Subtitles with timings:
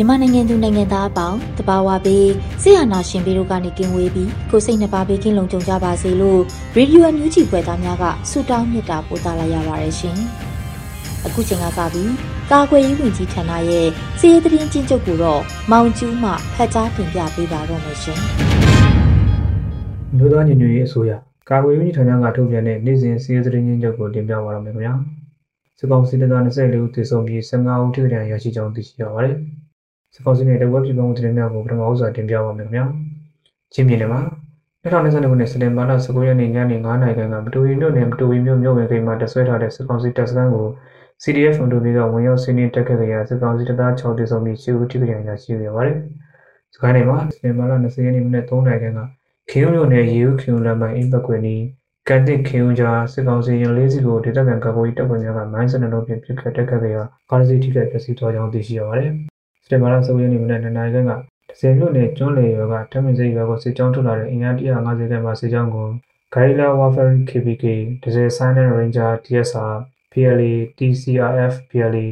[0.00, 2.28] မြန်မာနိုင်ငံသူနိုင်ငံသားအပေါင်းတဘာဝပေး
[2.62, 6.40] ဆရာနာရှင်ပေတို့ကနေကင်းဝေးပြီးကိုစိတ်နှပါပေးကင်းလုံးကြုံကြပါစေလို့
[6.76, 10.16] ရေဒီယိုအန်ယူဂျီဖွယ်သားများကဆုတောင်းမေတ္တာပို့သလာရပါတယ်ရှင်။
[11.26, 12.12] အခုချိန်ကစပြီး
[12.50, 13.86] ကာကွယ်ရေးဝန်ကြီးဌာနရဲ့
[14.18, 18.18] စီးရေးသတင်းချင်းချုပ်ကိုတော့မောင်ကျူးမှဖတ်ကြားတင်ပြပေးပါတော့မယ်ရှင်။
[20.16, 21.12] မြို့သားညီညွတ်ရေးအစိုးရ
[21.50, 24.94] ကာကွယ်ရေးဝန်ကြီးဌာနကထုတ်ပြန်တဲ့နေ့စဉ်စီးရေးသတင်းချင်းချုပ်ကိုတင်ပြပါတော့မယ်ခင်ဗျာ။
[25.78, 29.36] စကောင်စီတပ်သား24ဦးသေဆုံးပြီး15ဦးထိခိုက်ဒဏ်ရာရရှိကြောင်းသိရှိရပါတယ်။
[30.18, 32.84] စကောက်စီနဲ့တဝက်ပြည်ပမှုသတင်းများကိုပထမဦးစွာတင်ပြပါမယ်ခင်ဗျာ
[33.72, 34.20] ချင်းပြည်နယ်မှာ
[34.84, 40.66] 2022ခုနှစ်စက်တင်ဘာလ19ရက်နေ့ညနေ9:00နာရီကမတူရီမြို့နယ်မတူရီမြို့မြို့ဝင်ကိန်းမှာတဆွဲထားတဲ့စကောက်စီတပ်စခန်းကို
[41.22, 45.96] CDF ဖုန်တူဘီကဝင်ရောက်စီးနင်းတက်ခဲ့ကြရာစကောက်စီတပ်သား6တေဆုံးပြီးရှိဦးထိကြရရှိခဲ့ပါတယ်။
[46.74, 48.84] စကိုင်းနယ်မှာစက်တင်ဘာလ20ရက်နေ့မနက်3:00နာရီက
[49.50, 51.56] ခေယုံမြို့နယ်ရေဦးခေယုံလမ်းမှာအင်းဘက်ကွယ်နီ
[52.08, 59.12] ကန်တစ်ခေယုံကြားစစ်ကောင်စီရင်လေးစီကိုဒေသခံကာကွယ်ရေးတပ်ဖွဲ့များကမိုင်းစနလုံးဖြင့်ပစ်ခတ်တက်ခဲ့ကြရာကားစီထိခိုက်ပျက်စီးသွားကြောင်းသိရှိရပါတယ်။
[59.68, 61.12] စတင်ဘာလ10ရက်နေ့မနက်2နာရီခန့်က
[61.50, 65.88] ဒဇယ်မြို့နယ်ကျွန်းလေရွာကထမင်းစိတ်ရွာကိုစစ်ကြောင်းထုတ်လာတဲ့အင်အား150ခန့်မှစစ်ကြောင်းကို
[66.34, 67.64] Guerrilla Warfare KPK
[68.02, 69.74] ဒဇယ် Silent Ranger TSR
[70.12, 72.06] PLA TCRF PLA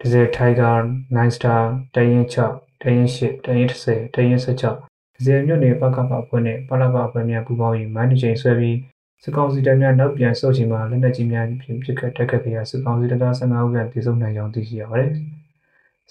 [0.00, 0.76] ဒဇယ် Tiger
[1.16, 1.62] 9 Star
[1.94, 8.78] တရင်6တရင်8တရင်30တရင်16ဒဇယ်မြို့နယ်ပကပအဖွဲ့နဲ့ပလပအဖွဲ့များပူးပေါင်းပြီးမိုင်းတစ်ချိန်ဆွဲပြီး
[9.22, 15.12] စစ်ကောင်စီတပ်များနောက်ပြန်ဆုတ်ချိန်မှာလက်နက်ကြီးများဖြင့်ပစ်ခတ်တိုက်ခတ်ခဲ့ရာစစ်ကောင်စီတပ်သား15ဦးခန့်သေဆုံးနိုင်ကြောင်းသိရှိရပါတယ်။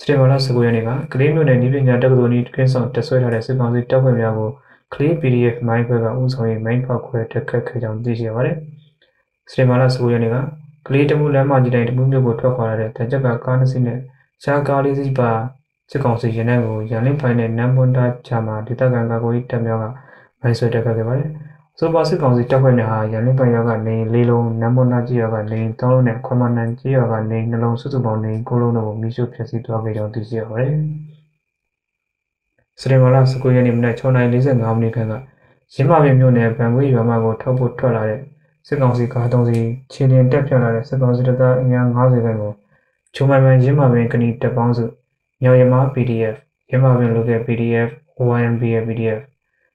[0.01, 4.50] စတေဘာလ19ရက်နေ့ကကလေးမြို့နယ်နည်းပညာတက္ကသိုလ်နီးကင်းဆောင်တက်ဆွဲထားတဲ့စစ်ကောင်စီတပ်ဖွဲ့များကို
[4.94, 8.56] ကလေး PDF မိုင်းခွဲကဥဆောင်ရေးမိုင်းဖောက်ခွဲတက်ခတ်ခဲ့ကြောင်းသိရှိရပါတယ်။
[9.51, 10.35] စတေဘာလ19ရက်နေ့က
[10.88, 14.00] ကလေးတမှုလမ်းမကြီးတိုင်းတမှုမြို့ကိုထွက်ခွာလာတဲ့တကြက်ကကားနှစ်စီးနဲ့
[14.44, 15.31] ရှားကားလေးစီးပါ
[15.91, 19.85] စစ်ကောင်စီရင်နှံကိုရန်လင်းဖိုင်နဲ့နမ်ဘွန်တာချာမှာဒေသခံကာကွယ်ရေးတပ်များက
[20.41, 21.29] မိုင်းဆွဲတက်ခတ်ခဲ့ပါတယ်။
[21.80, 30.74] ဆိုပါစစ်ကောင်စီတပ်ဖွဲ့များဟာရန်လင်းပိုင်ရွာကနေလေးလုံးနမ်မွန်နာကြီးရွာကနေသုံးလုံးနဲ့ခွန်မနန်ကြီးရွာကနေနှလုံးစုစုပေါင်းနေကိုလုံးတို့ကိုမိရှုဖျက်ဆီးသွားခဲ့ကြောင်းသိရှိရပါတယ်။
[32.80, 34.22] စရင်မာလာ19ရက်နေ့မနက်6:45မိ
[34.84, 35.14] နစ်ခန့်က
[35.76, 38.20] ရင်းမပင်မြို့နယ်ဗန်ဝေးရွာမကိုထောက်ဖို့ထွက်လာတဲ့
[38.68, 39.59] စစ်ကောင်စီကားသုံးစီ
[39.92, 42.53] ခြေလျင်တက်ဖြတ်လာတဲ့စစ်ကောင်စီတပ်သားအင်အား90ခန့်ကို
[43.16, 44.86] ချုံမိုင်မိုင်ရင်းမပင်ကဏီတပ်ပေါင်းစု
[45.44, 46.36] ညောင်ရမ PDF
[46.70, 47.90] ရင်းမပင်လူက PDF
[48.20, 49.20] ONBA PDF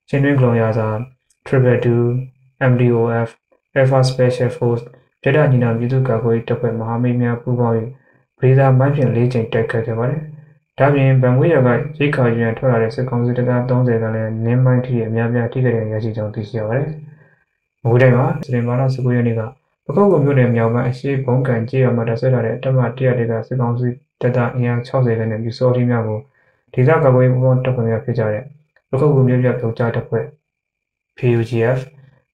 [0.09, 0.89] ချင်းတွင်းကလောင်ရာစာ
[1.47, 2.29] Triple 2
[2.71, 3.29] MDOF
[3.79, 4.85] Alpha Special Force
[5.23, 7.77] ပြည်ထောင်ညီနောင်ပြည်သူ့ကာကွယ်ရေးတပ်ဖွဲ့မဟာမိတ်များပူးပေါင်း၍
[8.41, 10.23] ဗေဒါမိုင်းဖြင့်၄ချိန်တိုက်ခတ်ခဲ့ပါတယ်။
[10.79, 11.69] ဒါပြင်ဗန်ငွေရက
[11.99, 16.89] ရိတ်ခါရန်ထွက်လာတဲ့စစ်ကောင်စီတပ်သား30ကလည်းနင်းမိုင်းထိအများများထိခဲ့တဲ့ရရှိကြောင်းသိရှိရပါတယ်။
[17.85, 19.41] မိုးတိုင်းမှာစတင်မာလာ19ရက်နေ့က
[19.87, 23.89] ပကောက်ကုံမြို့နယ်မြောက်ပိုင်းအရှိဘုံကန်ကျေးရွာမှာတပ်ဆွဲထားတဲ့အတမ100တွေကစစ်ကောင်စီ
[24.21, 26.21] တပ်သားအင်အား60ခန့်နဲ့ပြူစောတိများကို
[26.75, 28.43] ဒေသကာကွယ်ရေးပူးပေါင်းတပ်ဖွဲ့များဖြစ်ကြတဲ့
[28.91, 30.25] ပကောက်ကုံမြို့ပြပြုံကြားတပ်ဖွဲ့
[31.19, 31.79] PUGF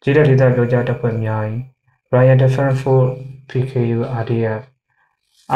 [0.02, 1.44] ဂျေဒဒေသပြောကြားတပ်ဖွဲ့များ
[2.12, 3.12] Royal Defense Force
[3.50, 4.62] PKU RDF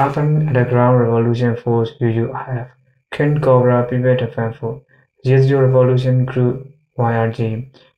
[0.02, 2.66] Urban Underground Revolution Force UUF
[3.14, 4.80] Ken Cobra People Defense Force
[5.26, 6.56] Jesu Revolution Group
[7.10, 7.40] YRG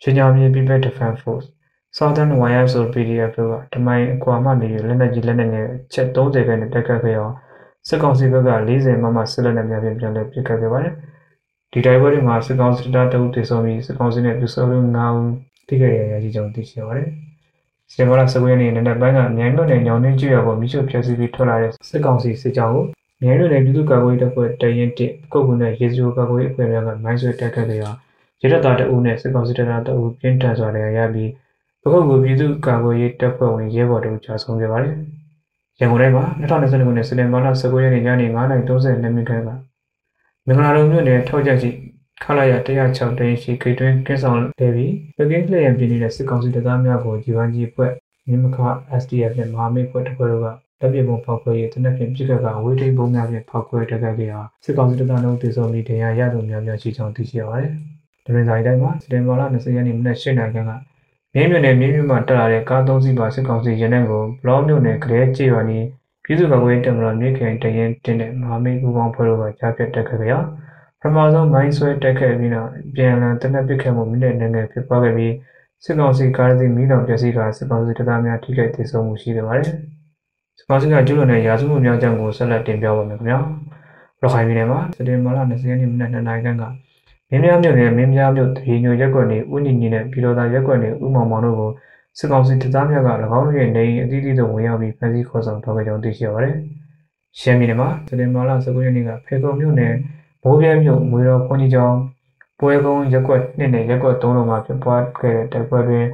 [0.03, 1.49] ရွှေညောင်မြေ People Defense Force
[1.97, 7.35] Southern YSO PDF တို့ကတမိုင်အကွာမှနေလက်နက်ကြီးလက်နက်ငယ်ချက်30ခန်းနဲ့တက်ခတ်ခဲ့အောင်
[7.89, 10.95] စစ်ကောင်စီဘက်က40မမစစ်လက်နက်များဖြင့်ပြန်လည်ပစ်ခတ်ခဲ့ပါတယ်။
[11.73, 15.31] ဒီတိုက်ပွဲတွေမှာစစ်ကောင်စီတပ်တအုပ်တေဆုံးပြီးစစ်ကောင်စီနဲ့ပြူစောလူ9ဦး
[15.69, 17.09] တိကျရရကြီးကြောင်းသိရှိရပါတယ်။
[17.93, 22.85] စေမလာစကွေးနေနက်ပိုင်းကမြိုင်မြို့နယ်ညောင်နှင်းကျွော်ပေါ်မိရှုဖျက်ဆီးပြီးထွက်လာတဲ့စစ်ကောင်စီစစ်ကြောင်းကို
[23.23, 27.91] မြိုင်မြို့နယ်ပြည်သူ့ကာကွယ်ရေးတပ်ဖွဲ့တရင်တစ်ကုတ်ကုန်းနဲ့ရေစူကာကွယ်ရေးအဖွဲ့များကမိုင်းဆွဲတက်ခဲ့ကြရာ
[28.43, 31.31] ရတတာတအုပ်နဲ့စစ်ကောင်စီတပ်သားတအုပ်ပြင်းထန်စွာလည်းရပြီး
[31.83, 34.95] ပခုတ်ကိုပြည်သူ့ကာကွယ်ရေးတပ်ဖွဲ့ဝင်ရဲဘော်တို့ကြာဆုံးခဲ့ပါတယ်။
[35.81, 39.51] ရန်ကုန်တိုင်းမှာ2022ခုနှစ်စက်တင်ဘာလ19ရက်နေ့ညနေ9:32မိနစ်ခန့်က
[40.51, 41.71] မင်္ဂလာတုံမြို့နယ်ထောက်ကြရှိ
[42.23, 47.93] ခလာရ106တရင်ရှိဂိတ်တွင်းကင်းဆောင်လဲပြီးပကင်းလျက်ပြင်းနေတဲ့စစ်ကောင်စီတပ်သားများကိုဂျီဝမ်ဂျီဖွဲ့
[48.27, 48.59] မြင်းမခ
[49.01, 50.47] SDF နဲ့မဟာမိတ်ဖွဲ့တစ်ဖွဲ့တို့က
[50.81, 57.73] လက်ပြပုံဖောက်ခွဲရေးတနက်ဖြန်ပြစ်ခတ်ကအဝေးထိန်ပုံများဖြင့်ဖောက်ခွဲတက်ခဲ့ခဲ့ရာစစ်ကောင်စီတပ်သားတို့တည်ဆုံပြီးတရားရသူများများရှိကြောင်းသိရှိရပါတယ်။
[58.27, 60.73] ဒရင်ဆိုင်တိုင်းမှာစတင်ဘာလ20ရက်နေ့မနက်၈နာရီခန့်က
[61.35, 65.85] မြင်းမြွနယ်မြင်းမြွမှာတက်လာတဲ့ကား၃စီးပါစစ်ကောင်စီရဲနှက်ကိုဘလော့မြို့နယ်ကလေးကျေးရွာနီး
[66.29, 70.39] ပြည်သူ့ကာကွယ်ရေးတပ်မတော်မြေခင်တရင်တင်တဲ့မဟာမိတ်ပူးပေါင်းဖွဲ့တို့ကကြားဖြတ်တက်ခဲ့ကြရာ
[71.01, 75.35] ပထမဆုံးမိုင်းဆွဲတက်ခဲ့ပြီးနောက်ပြန်လည်တနက်ပစ်ခတ်မှုမိနစ်နဲ့ငယ်ဖြစ်ပွားခဲ့ပြီး
[75.85, 79.67] စစ်ကောင်စီကားစီမိလောင်ပျက်စီးကစစ်ကောင်စီတပ်သားများထိခိုက်ဒေဆုံးမှုရှိခဲ့ပါတယ်။
[80.59, 83.39] စစ်ကောင်စီကကျူးလွန်တဲ့ရာဇဝတ်မှုများကြောင့်ကိုဆက်လက်တင်ပြပါမယ်ခင်ဗျာ။
[84.21, 86.65] ရခိုင်ပြည်နယ်မှာစတင်မာလာ20ရက်နေ့မနက်2နာရီခန့်က
[87.31, 91.71] မင်းများမြို့နယ်မင်းများမြို့တရေညိုရက်ကွက်နေဦးညီညီနဲ့ပြည်တော်သားရက်ကွက်နေဦးမောင်မောင်တို့ကို
[92.19, 96.55] စစ်ကောင်စီတပ်သားများက၎င်းတို့ရဲ့နေအိမ်အသီးသီးသို့ဝင်ရောက်ပြီးဖမ်းဆီးခေါ်ဆောင်ထားကြကြောင်းသိရှိရပါတယ်။
[97.41, 99.95] ရှမ်းပြည်နယ်မှာစတင်မာလာ19ရက်နေ့ကဖေကုံမြို့နယ်
[100.43, 101.99] မိုးပြဲမြို့ငွေတော်ခွန်ကြီးကျောင်း
[102.61, 106.05] ပွဲကုန်းရက်ကွက်နှစ်နဲ့ရက်ကွက်သုံးလုံးမှာဖြစ်ပွားခဲ့တဲ့တိုက်ပွဲတွင်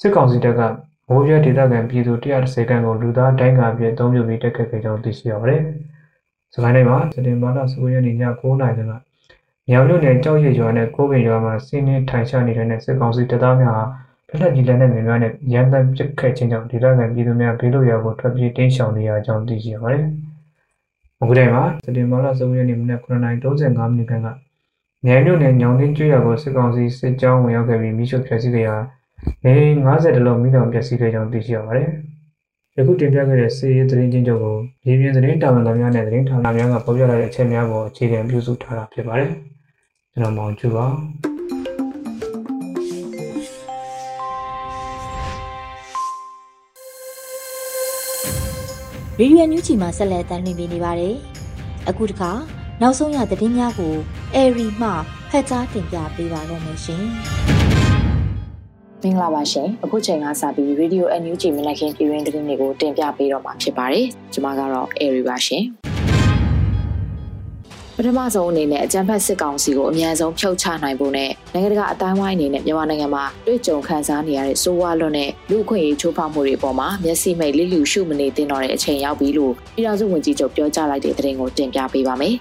[0.00, 0.60] စစ်ကောင်စီတပ်က
[1.08, 5.62] မိုးပြဲဒေသခံပြည်သူ130ခန့်ကိုလူသားတိုင်းကာပြည့်အုံပြုပြီးတက်ခတ်ခဲ့ကြောင်းသိရှိရပါတယ်။
[6.54, 8.80] စကိုင်းတိုင်းမှာစတင်မာလာ19ရက်နေ့ည9:00နာရီက
[9.68, 13.84] မြောင်မြို့နယ်ကြောက်ရည်ရွာနဲ့ကိုးပင်ရွာမှာစီးနှင်းထိုင်ချနေတဲ့စစ်ကောင်စီတပ်သားများဟာ
[14.34, 20.04] လက်လက်ကြီးလက်နဲ့များနဲ့ရန်တမ်းပစ်ခတ်ခြင်းကြောင့်ဒေသခံပြည်သူများဘေးလွတ်ရာကိုထွက်ပြေးတိမ်းရှောင်နေရကြောင်းသိရှိရပါတယ်။
[21.20, 24.28] အခုတိုင်မှာစတင်မာလာ19ရက်နေ့မနက်9:35မိနစ်ခန့်က
[25.06, 28.76] နယ်မြို့နယ်ညောင်တင်းကျွော်ကိုစစ်ကောင်စီစစ်ကြောင်းဝင်ရောက်ခဲ့ပြီးမိရှုဖျက်ဆီးခဲ့ရာ
[29.44, 29.54] နေ
[29.86, 31.88] 50လုံးမိလောင်ပျက်စီးခဲ့ကြောင်းသိရှိရပါတယ်။
[32.76, 39.30] ယခုတင်ပြခဲ့တဲ့စီးရေးသတင်းချင်းချုပ်ကိုရင်းမြစ်သတင်းတာဝန်ခံများနဲ့သတင်းဌာနများကဖော်ပြလိုက်တဲ့အချက်များကိုအခြေခံပြုစုထားတာဖြစ်ပါတယ်။
[40.12, 40.86] ကျွန်တော်မောင်ကျူပါ။။
[49.20, 51.14] ရေဒီယိုအန်ယူဂျီမှာဆက်လက်အသံလွှင့်ပေးနေပါတယ်။
[51.88, 52.30] အခုတခါ
[52.82, 53.94] နောက်ဆုံးရသတင်းများကို
[54.34, 54.90] အေရီမှ
[55.30, 57.04] ဖတ်ကြားတင်ပြပေးပါတော့မယ်ရှင်။
[59.02, 65.64] မင်္ဂလာပါရှင်အခုချိန်ကစပြီး Radio NUG မနက်ခင်းပြည်တွင်းသတင်းတွေကိုတင်ပြပေးတော့မှာဖြစ်ပါတယ်ကျွန်မကတော့ Airy ပါရှင်
[67.96, 82.36] ပထမဆုံးအနေနဲ့အကြံဖက်စစ်ကောင်စီကိုအများဆုံးဖြုတ်ချနိုင်ဖို့နဲ့နိုင်ငံတကာအတိုင်းဝိုင်းအနေနဲ့မြန်မာနိုင်ငံမှာတွေ့ကြုံခံစားနေရတဲ့စိုးဝါလွတ်တဲ့လူအခွင့်အရေးချိုးဖောက်မှုတွေအပေါ်မှာမျက်စိမိတ်လိလူရှုမနေသင့်တော့တဲ့အချိန်ရောက်ပြီလို့ပြည်ထောင်စုဝန်ကြီးချုပ်ပြောကြားလိုက်တဲ့သတင်းကိုတင်ပြပေးပါမယ်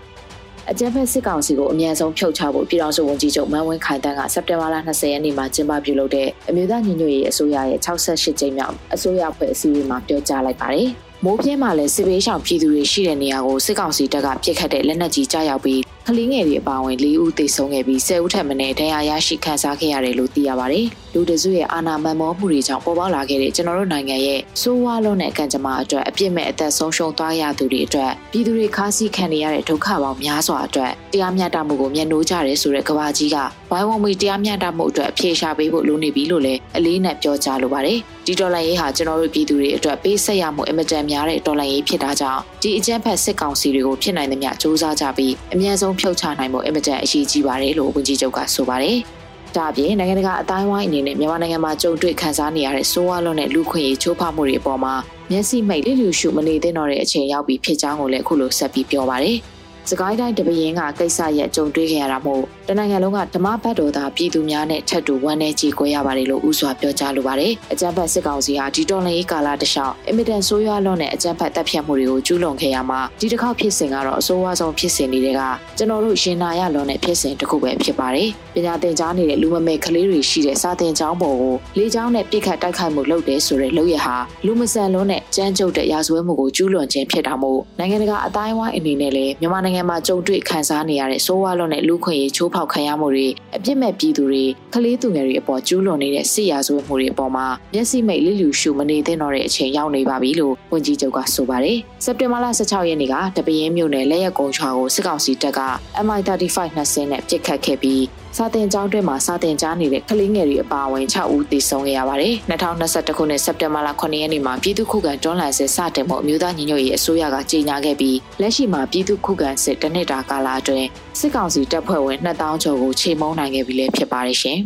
[0.71, 10.89] အကြံဖက်စစ်ကောင်စီကိုအမြန်ဆုံးဖြုတ်ချဖို့ပြည်ထောင်စုဝန်ကြီးချုပ်မန်ဝင်းခိုင်တန်းကစက်တင်ဘာလ20ရက်နေ့မှာကျင်းပပြုလုပ်တဲ့အမျိုးသားညီညွတ်ရေးအစိုးရရဲ့68ကြိမ်မြောက်အစိုးရဖွဲ့အစည်းအဝေးမှာပြောကြားလိုက်ပါတယ်။
[11.25, 33.37] မိုးပြင်းမှာလည်းစစ်ဘေးရှောင်ပြည်သူတွေရှိတဲ့နေရာကိုစစ်ကောင်စီတပ်ကပြစ်ခတ်တဲ့လက်နက်ကြီးကြားရောက်ပြီးကလေးငယ်တွေအပါအဝင်၄ဦးသေဆုံးခဲ့ပြီး၁၀ဦးထပ်မံဒဏ်ရာရရှိခံစားခဲ့ရတယ်လို့သိရပါတယ်။လူတစုရဲ့အာဏာမန်မောမှုတွေကြောင့်ပေါ်ပေါက်လာခဲ့တဲ့ကျွန်တော်တို့နိုင်ငံရဲ့ဆိုးဝါးလုံးတဲ့ကံကြမ္မာအတွက်အပြစ်မဲ့အသက်ဆုံးရှုံးသွားရသူတွေအတွက်ပြည်သူတွေခါးစည်းခံနေရတဲ့ဒုက္ခပေါင်းများစွာအတွက်တရားမျှတမှုကိုမျက်နှိုးကြရဲဆိုတဲ့ကဘာကြီးက
[33.71, 48.97] ဝိုင်းဝန်းပြီးတရားမျှတမှုအတွက်အပြေရှားပေးဖို့လိုနေပြီလို့လည်းအလေးနက်ပြောကြားလိုပါတယ်။ဒီဒေါ်လာရေးဟာကျွန်တော်တို့ပြည်သူတွေအတွက်ပေးဆက်ရမှုအင်မတန်များတဲ့ဒေါ်လာရေးဖြစ်တာကြောင့်ဒီအကြမ်းဖက်စစ်ကောင်စီတွေကိုဖြစ်နိုင်သမျှစူးစမ်းကြပြီးအများဆုံးဖြုတ်ချနိုင်ဖို့အင်မတန်အရေးကြီးပါတယ်လို့ဝန်ကြီးချုပ်ကဆိုပါတယ်။
[49.55, 54.93] ဒါအပြင်နိုင်ငံတကာအတိုင်းဝိုင်းအနေနဲ့မြန်မာနိုင်ငံမှာကြုံတွေ့ခံစားနေရတဲ့ဆိုးဝါးလွန်တဲ့လူခွင့်ရေးချိုးဖောက်မှုတွေအပေါ်မှာ
[55.31, 59.37] မျက်စိမိတ်လျှူရှုမနေသင့်တော့တဲ့အချိန်ရောက်ပြီဖြစ်ကြောင်းကိုလည်းအခုလိုဆက်ပြီးပြောပါတယ်။
[59.89, 75.41] စကိုင်းတိုင်းတပရင်ကကိစ္စရဲ့ကြုံတွေ့ခဲ့ရတာမို့တနိုင်ငံလုံးကဓမ္မဘတ်တော်သားပြည်သူများနဲ့ထပ်တူဝမ်းနေကြည်ကွဲရပါတယ်လို့ဥစွာပြောကြားလိုပါတယ်။အကြမ်းဖက်စစ်ကောင်စီဟာဒီတော်လှန်ရေးကာလတလျှောက်အင်မတန်ဆိုးရွားလွန်းတဲ့အကြမ်းဖက်တပ်ဖြတ်မှုတွေကိုကျူးလွန်ခဲ့ရမှာဒီတစ်ခေါက်ဖြစ်စဉ်ကတော့အဆိုးဝါးဆုံးဖြစ်စဉ်တွေက
[75.77, 105.61] ကျွန်တော်တို့ရှင်နာရလွန်တဲ့ဖြစ်စဉ်တစ်ခုပဲဖြစ်ပါတယ်။ပညာသင်ကြားနေတဲ့လူမမဲကလေးတွေရှိတဲ့စာသင်ကျောင်းပေါ်ကိုလေကျောင်းနဲ့ပြစ်ခတ်တိုက်ခိုက်မှုလုပ်တယ်ဆိုတဲ့လုပ်ရဟာလူမဆန်လွန်းတဲ့ကြမ်းကြုတ်တဲ့ရာဇဝဲမှုကိုကျူးလွန်ခြင်းဖြစ်တာမို့နိုင်ငံတကာအတိုင်းအဝိုင်းအနေနဲ့လည်းမြန်မာနိုင်ငံမှာကြုံတွေ့ခံစားနေရတဲ့ဆိုးဝါးလွန်တဲ့လူခွင့်ရေးချိုးဖောက်ခံရမှုတွေအပြစ်မဲ့ပြည်သူတွေကလေးသူငယ်တွေအပေါ်ကျူးလွန်နေတဲ့စစ်ရာဇဝတ်မှုတွေအပေါ်မှာမျက်စိမိတ်လိလူရှုမနေသင့်တော့တဲ့အချိန်ရောက်နေပါပြီလို့ဝန်ကြီးချုပ်ကဆိုပါတယ်။စက်တင်ဘာလ16ရက်နေ့ကတပင်းမြို့နယ်လက်ရက်ကုန်းချွာကိုစစ်ကောင်စီတပ်က
[106.05, 108.03] MI35 နှစ်စင်းနဲ့ပစ်ခတ်ခဲ့ပြီး
[108.37, 120.87] စာတင်ကျောင်းတွင်မှာစာတင်ကြားနေတဲ့ကလေးငယ်တွေအပါအဝင်6ဦးသေဆုံးခဲ့ရပါတယ်။2021ခုနှစ်စက်တင်ဘာလ9ရက်နေ့မှာပြည်သူ့ခုခံတွန်းလှန်စစ်စတင်မှုအမျိုးသားညီညွတ်ရေးအစိုးရကကြေညာခဲ့ပြီးလက်ရှိမှာပြည်သူ့ခုခံစစ်တစ်နှစ်တာကာလအတွင်း
[121.19, 124.59] စစ်ကောင်စီတပ်ဖွဲ့ဝင်2000ကျော်ကိုချေမှုန်းနိုင်ခဲ့ပြီလည်းဖြစ်ပါတယ်ရှင်။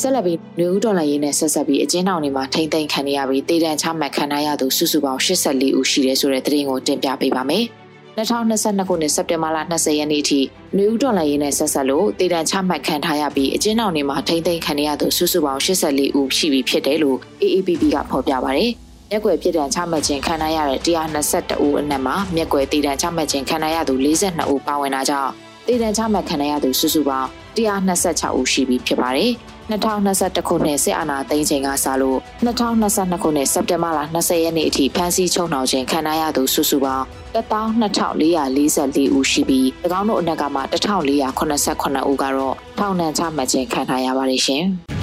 [0.00, 7.66] ဆက်လက်ပြီးလူဦးဒေါ်လာရေးနဲ့ဆက်ဆက်ပြီးအကျဉ်းထောင်တွေမှာထိမ့်သိမ်းခံရပြီးတည်တံ့ချမှတ်ခံရသူစုစုပေါင်း84ဦးရှိတယ်ဆိုတဲ့သတင်းကိုတင်ပြပေးပါမယ်။
[8.20, 10.40] 2022ခုနှစ်စက်တင်ဘာလ20ရက်နေ့ထိ
[10.76, 18.72] နယူးဒေါ်လာရင်းနဲ့ဆက်ဆက်လို့တည်တံချမှတ်ခံထားရပြီးအကျဉ်းထောင်တွေမှာထိမ့်သိမ်းခံရသူစုစုပေါင်း84ဦးရှိပြီဖြစ်တယ်လို့ AAPP ကဖော်ပြပါရယ်။
[19.10, 25.30] မျက်ကွယ်ပြည်တံချမှတ်ခြင်းခံရတဲ့122ဦးအနက်မှာမျက်ကွယ်တည်တံချမှတ်ခြင်းခံရသူ42ဦးပါဝင်တာကြောင့်
[25.66, 29.32] တည်တံချမှတ်ခံရသူစုစုပေါင်း126ဦးရှိပြီဖြစ်ပါတယ်။
[29.70, 39.66] 2021ခုနှစ်စစ်အာဏာသိမ်းချိန်ကစလို့2022ခုနှစ်စက်တင်ဘာလ20ရက်နေ့အထိဖမ်းဆီးချုပ်နှောင်ခြင်းခံရသူစုစုပေါင်း12444ဦးရှိပြီး၎
[40.00, 44.64] င်းတို့အနက်ကမှ1489ဦးကတော့ထောင်ဒဏ်ချမှတ်ခြင်းခံထားရပါတယ်ရှင်။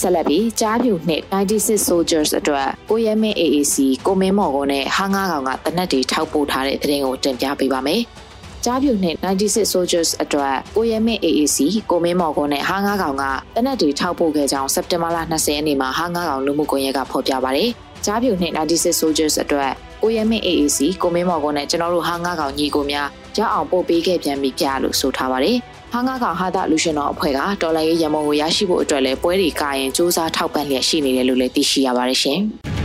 [0.00, 1.22] ဆက်လက်ပြီးကြားပြူနှစ်
[1.56, 8.02] 96 soldiers အတွက်ကိုရဲမင်း AAC ကိုမင်းမော်ကုန်းနဲ့ဟာငါးကောင်ကတနက်တွေထောက်ပို့ထားတဲ့သတင်းကိုတင်ပြပေးပါမယ်။
[8.66, 11.58] ကြားပြူနှစ်96 soldiers အတွက်ကိုရဲမင်း AAC
[11.90, 13.24] ကိုမင်းမော်ကုန်းနဲ့ဟာငါးကောင်က
[13.56, 17.70] တနက်တွေထောက်ပို့ခဲ့ကြောင်းစက်တင်ဘာလ20ရက်နေ့မှာဟာငါးကောင်လူမှုကွန်ရက်ကဖော်ပြပါရယ်။
[18.04, 25.58] ကြားပြူနှစ်96 soldiers အတွက်ကိုရဲမင်း AAC ကိုမင်းမော်ကုန်းနဲ့ကျွန်တော်တို့ဟာငါးကောင်ညီကိုများရအောင်ပို့ပေးခဲ့ပြန်ပြီပြလို့ဆိုထားပါရယ်။
[25.92, 32.40] ဟာငါကောင်ဟာတာလူရှင်တော်အဖွဲ့ကတော်လိုင်းရေးရမုံကိုရရှိဖို့အတွက်လည်းပွဲတွေကရင်စ조사ထောက်ပံ့လျက်ရှိနေတယ်လို့လည်းသိရှိရပါတယ်ရှင်။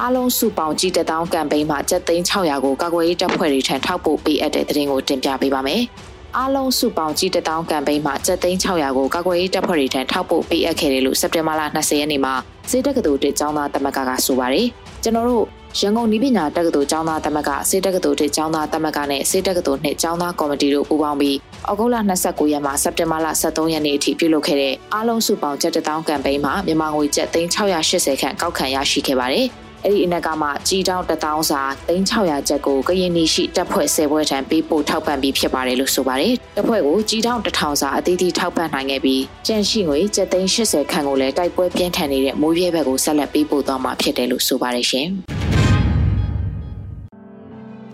[0.00, 5.82] အားလုံးစုပေါင်းကြီးတထောင်ကမ်ပိန်းမှာ7သိန်း600ကိုကာကွယ်ရေးတပ်ဖွဲ့တွေထံထောက်ပို့ပေးအပ်တဲ့သတင်းကိုတင်ပြပေးပါမယ်။
[6.36, 12.34] အားလုံးစုပေါင်းကြီးတထောင်ကမ်ပိန်းမှာ7သိန်း600ကိုကာကွယ်ရေးတပ်ဖွဲ့တွေထံထောက်ပို့ပေးအပ်ခဲ့တယ်လို့စက်တင်ဘာလ20ရက်နေ့မှာ
[12.70, 14.66] စေတက္ကသိုလ်တစ်ကျောင်းသားတမကကဆိုပါတယ်။
[15.02, 15.44] ကျွန်တော်တို့
[15.78, 21.36] ရန်ကုန်နီးပညာတက္ကသိုလ်ကျောင်းသားသမဂ္ဂစေတက္ကသိုလ်တစ်ကျောင်းသားသမဂ္ဂနဲ့စေတက္ကသိုလ်နှစ်ကျောင်းသားကော်မတီတို့ပူးပေါင်းပြီး
[21.70, 29.48] ဩဂုတ်လ29ရက်မှစက်တင်ဘာလ23ရက်နေ့အထိပြုလုပ်ခဲ့တဲ့အားလုံးစုပေါင်း7တောင်းကမ်ပိန်းမှာမြန်မာငွေကျပ်3680ခန့်ကောက်ခံရရှိခဲ့ပါတယ်။
[29.84, 39.98] အဲ့ဒီအနက်ကမှကြီးတောင်း1000စာ3600ကျပ်ကိုကရင်နီရှိတပ်ဖွဲ့10ဘွဲထံပေးပို့ထောက်ပံ့ပြီးဖြစ်ပါတယ်လို့ဆိုပါတယ်။တပ်ဖွဲ့ကိုကြီးတောင်း1000စာအသီးသီးထောက်ပံ့နိုင်ခဲ့ပြီးကျန်ရှိငွေ
[40.44, 45.08] 780ခန့်ကိုလည်းတိုက်ပွဲပြင်းထန်နေတဲ့မိုးရဲဘက်ကိုဆက်လက်ပေးပို့သွားမှာဖြစ်တယ်လို့ဆိုပါတယ်ရှင်။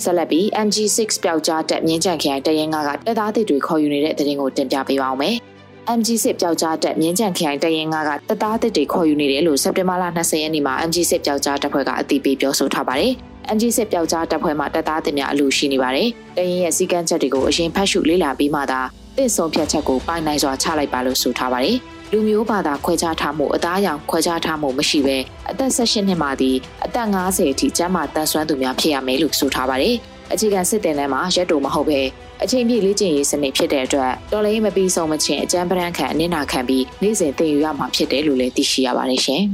[0.05, 2.77] ဆက်လက်ပြီး MG6 ပျောက်ကြားတက်မြင်းကြံခရိုင်တရင်က
[3.07, 5.37] တက်သားတစ်တွေခေါ်ယူနေတဲ့တဲ့ရင်ကိုတင်ပြပေးပါောင်းမယ်။
[5.93, 7.97] MG6 ပျောက်ကြားတက်မြင်းကြံခရိုင်တရင်က
[8.29, 13.13] တက်သားတစ်တွေခေါ်ယူနေတယ်လို့စက်တင်ဘာလ20ရက်နေ့မှာ MG6 ပျောက်ကြားတပ်ဖွဲ့ကအသိပေးပြောဆိုထားပါတယ်။
[13.57, 18.81] MG6 ပျောက်ကြားတပ်ဖွဲ့မှာတက်သားတစ်များအလူရှိနေပါတယ်။တရင်ရဲ့စီကန်းချက်တွေကိုအရင်ဖတ်ရှုလေ့လာပြီးမှသာ
[19.17, 21.77] တင့်ဆုံးဖြတ်ချက်ကိုပိုင်နိုင်စွာချလိုက်ပါလို့ဆိုထားပါတယ်။
[22.13, 25.17] လူမျိုးဘာသာခွဲခြားထားမှုအသားအရောင်ခွဲခြားထားမှုမရှိဘဲ
[25.51, 29.97] အသက်16နှစ်မှသည်အသက်50အထိကျန်းမာတန်ဆွမ်းသူများဖြစ်ရမယ်လို့ဆိုထားပါတယ်။
[30.33, 32.01] အခြေခံစစ်တင်တန်းမှာရက်တိုမဟုတ်ပဲ
[32.45, 39.43] အချိန်ပြည့်လေ့ကျင့်ရေးစနစ်ဖြစ်တဲ့အတွက်တော်လေးမပြီးဆုံးမချင်းအကျန်းပရန်ခံအနစ်နာခံပြီးနေ့စဉ်သင်ယူရမှာဖြစ်တယ်လို့လည်းသိရှိရပါတယ်ရှင်။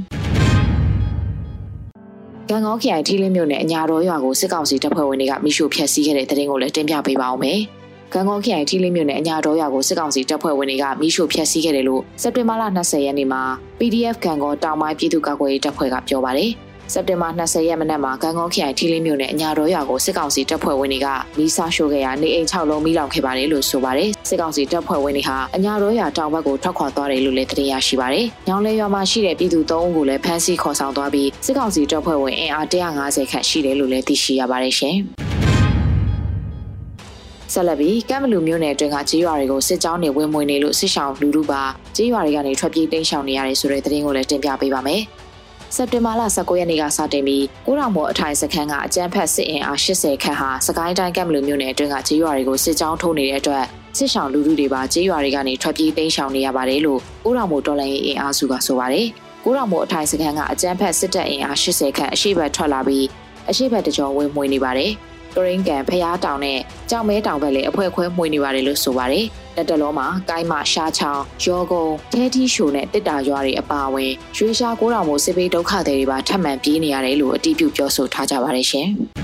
[2.51, 7.61] ကံကောခရိုင်ထီးလင်းမြို့နယ်အညာတော်ရွာကိုစစ်ကောင်စီတပ်ဖွဲ့ဝင်တွေကမိရှုဖျက်ဆီးခဲ့တဲ့တဲ့ရင်ကိုလည်းတင်ပြပေးပါအောင်မယ်။
[8.15, 13.43] ကံကောခရိုင်ထီလင်းမြို့နယ်အညာတော်ရွာကိုစစ်ကောင်စီတပ်ဖွဲ့ဝင်တွေကမိရှို့ဖျက်ဆီးခဲ့တယ်လို့စက်တင်ဘာလ20ရက်နေ့မှာ
[13.79, 16.53] PDF ကံကောတောင်ပိုင်းပြည်သူ့ကာကွယ်ရေးတပ်ဖွဲ့ကပြောပါတယ်
[16.93, 34.97] စက်တင်ဘာ20ရက်မနက်မှာကံကောခရိုင်ထီလင်းမြို့နယ်အညာတော်ရွာကိုစစ်ကောင်စီတပ်ဖွဲ့ဝင်တွေကမီးစားရှို့ခဲ့ရာနေအိမ်6လုံးမီးလောင်ခဲ့ပါတယ်လို့ဆိုပါတယ်စစ်ကောင်စီတပ်ဖွဲ့ဝင်တွေဟာအညာတော်ရွာတောင်ဘက်ကိုထွက်ခွာသွားတယ်လို့လည်းသိရရှိပါတယ်။ညောင်လဲရွာမှာရှိတဲ့ပြည်သူ3ဦးကိုလည်းဖမ်းဆီးခေါ်ဆောင်သွားပြီးစစ်ကောင်စီတပ်ဖွဲ့ဝင်အင်အား150ခန့်ရှိတယ်လို့လည်းသိရှိရပါတယ်ရှင်။
[37.53, 41.63] ဆက်လက်ပြီးကမ်ဘလူမြို့နယ်အတွင်းကကြေးရွာတွေကိုစစ်ကြောင်းတွေဝင်မွေနေလို့စစ်ဆောင်လူလူပါ
[41.97, 45.03] ကြေးရွာတွေကနေထွက်ပြေးတိမ်းရှောင်နေရတယ်ဆိုတဲ့သတင်းကိုလည်းတင်ပြပေးပါမယ်။
[45.77, 53.65] စက်တင်ဘာလ19ရက်နေ့ကစတင်ပြီးကိုရောင်မော်အထိုင်စခန်းကအကြမ်းဖက်စစ်အင်အား80ခန့်ဟာစကိုင်းတိုင်းကမ်ဘလူမြို့နယ်အတွင်းကကြေးရွာတွေကိုစစ်ကြောင်းထိုးနေတဲ့အတွက်
[53.97, 59.07] စစ်ဆောင်လူလူတွေပါကြေးရွာတွေကနေထွက်ပြေးတိမ်းရှောင်နေရပါတယ်လို့ကိုရောင်မော်တော်လိုင်းအင်အားစုကဆိုပါတယ်။
[59.45, 63.07] ကိုရောင်မော်အထိုင်စခန်းကအကြမ်းဖက်စစ်တပ်အင်အား80ခန့်အရှိတ်ထွက်လာပြီး
[63.51, 64.91] အရှိတ်တကြောဝင်မွေနေပါတယ်။
[65.35, 66.59] ကရင်းကန်ဖျားတောင်နဲ့
[66.91, 69.25] ကြောင်မဲတောင်ဘက်လည်းအဖွဲခွဲမှွေနေပါတယ်လို့ဆိုပါတယ်။
[69.61, 78.89] လက်တလုံးမှာကိုင်းမရှားချောင်းရောကုံခဲတီရှိုနဲ့တစ်တာရွာတွေအပါအဝင်ရွှေရှားကိုးတောင်မို့စစ်ပေးဒုက္ခတွေပါထပ်မံပြေးနေရတယ်လို့အတိပြုပြောဆိုထားကြပါတယ်ရှင်။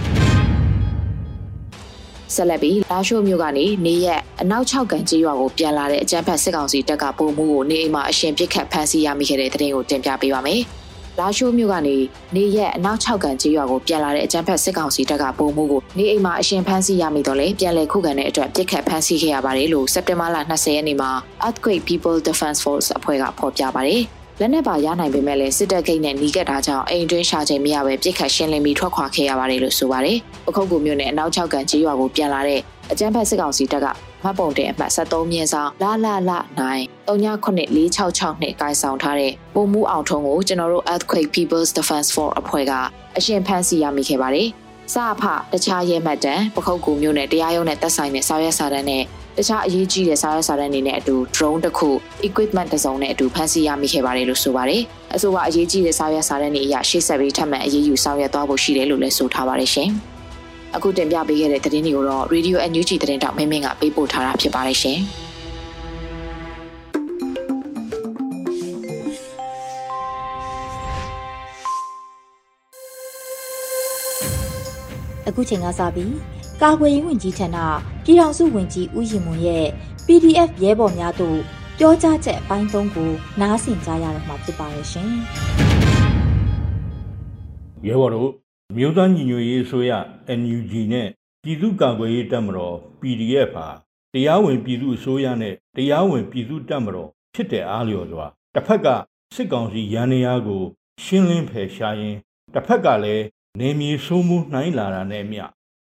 [2.34, 10.62] ဆက်လက်ပြီးလာရှိုးမြို့ကနေနေရက်အနောက်6ကန်ကြီးရွာကိုပြန်လာတဲ့အကြမ်းဖက်စစ်ကောင်စီတပ်ကပုံမှုကိုနေအိမ်မှာအရှင်ပစ်ခတ်ဖမ်းဆီးရမိခဲ့တဲ့တဲ့တင်ကိုတင်ပြပေးပါမယ်။
[11.20, 11.96] လာရှိုးမြို့ကနေ
[12.36, 21.10] နေရက်အနောက်6ကန်ကျေးရွာကိုပြန်လာတဲ့အကြမ်းဖက်စစ်ကောင်စီတပ်ကပုံမှုကိုနေအိမ်မှာအရှင်ဖမ်းဆီးရမိတော့လေပြန်လည်ခုခံတဲ့အတွက်ပြစ်ခတ်ဖမ်းဆီးခဲ့ရပါတယ်လို့စက်တင်ဘာလ20ရက်နေ့မှာ
[21.46, 24.02] Earthquake People Defense Force အဖွဲ့ကဖော်ပြပါတယ်
[24.40, 32.60] လက်နက်ပါရနိုင်ပေမဲ့လည်းစစ်တပ်ဂိတ်နဲ့နီးကပ်တာကြောင့်အိမ်တွင်းရှာချိန်မရပဲပြစ်ခတ်ရှင်းလင်းပြီးထွက်ခွာခဲ့ရပါတယ်လို့ဆိုပါတယ်။ပခုတ်ကူမြို့နယ်အနောက်6ကန်ကျေးရွာကိုပြန်လာတဲ့
[32.92, 33.86] အကြမ်းဖက်စစ်ကောင်စီတပ်က
[34.26, 42.72] မှတ်ပုံတင်အမှတ်73မြင်းဆောင်လာလာလာ9 394662နဲ့ကိုင်ဆောင်ထားတဲ့ပုံမှုအောင်ထုံးကိုကျွန်တော်တို့ Earthquake People's Defense Force အဖွဲ့က
[43.16, 44.48] အရှင်ဖမ်းဆီးရမိခဲ့ပါတယ်။
[44.92, 49.02] စအဖတခြားရဲမှတ်တမ်းပခုတ်ကူမျိုးနဲ့တရားရုံးနဲ့သက်ဆိုင်တဲ့စာရွက်စာတမ်းနဲ့
[49.36, 51.90] တခြားအရေးကြီးတဲ့စာရွက်စာတမ်းတွေနဲ့အတူ drone တစ်ခု
[52.28, 54.82] equipment တစ်စုံနဲ့အတူဖမ်းဆီးရမိခဲ့ပါတယ်လို့ဆိုပါတယ်။
[55.14, 59.90] အဆိုပါအရေးကြီးတဲ့စာရွက်စာတမ်းတွေအရရှေ့ဆက်ပြီးထပ်မံအရေးယူဆောင်ရွက်သွားဖို့ရှိတယ်လို့လည်းဆိုထားပါတယ်ရှင်။
[60.76, 65.00] အခုတင်ပြပေးခဲ့တဲ့သတင်းတွေကိုတော့ Radio NUG သတင်းတောက်မင်းမင်းကပေးပို့ထားတာဖြစ်ပါတယ်ရှင်။
[75.28, 76.14] အခုချိန်ကစပြီး
[76.62, 77.56] ကာကွယ်ရေးဝန်ကြီးဌာန
[78.04, 79.66] ပြည်ထောင်စုဝန်ကြီးဦးရင်မွန်ရဲ့
[80.06, 81.38] PDF ရဲဘော်များတို့
[81.78, 85.10] ပြောကြားချက်အပိုင်း၃ကိုနားဆင်ကြရတော့မှာဖြစ်ပါရဲ့ရှင်
[87.86, 89.92] ရဲဘော်တို့ မြို့သားညီညွတ်ရေးအစိုးရ
[90.40, 91.08] NUG နဲ့
[91.42, 93.66] ပြည်သူ့ကာကွယ်ရေးတပ်မတော် PDF ဟာ
[94.12, 98.86] တရားဝင်ပြည်သူ့အစိုးရနဲ့တရားဝင်ပြည်သူ့တပ်မတော်ဖြစ်တဲ့အားလျော်စွာတစ်ဖက်က
[99.34, 100.62] စစ်ကောင်စီရန်နေရာကို
[101.02, 102.18] ရှင်းလင်းဖယ်ရှားရင်း
[102.54, 103.24] တစ်ဖက်ကလည်း
[103.60, 105.44] နေမြေဆိုးမှုနှိုင်းလာတာနဲ့မျှ